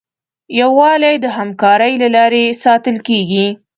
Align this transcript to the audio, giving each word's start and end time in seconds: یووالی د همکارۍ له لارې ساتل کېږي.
یووالی 0.59 1.15
د 1.19 1.25
همکارۍ 1.37 1.93
له 2.03 2.07
لارې 2.15 2.43
ساتل 2.63 2.95
کېږي. 3.07 3.47